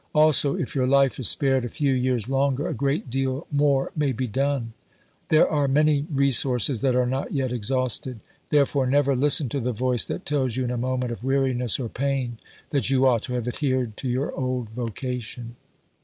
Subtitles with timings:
[0.15, 4.11] Also, if your life is spared a few years longer, a great deal more may
[4.11, 4.73] be done.
[5.29, 8.19] There are many resources that are not yet exhausted.
[8.49, 11.87] Therefore never listen to the voice that tells you in a moment of weariness or
[11.87, 12.39] pain
[12.71, 15.55] that you ought to have adhered to your old vocation.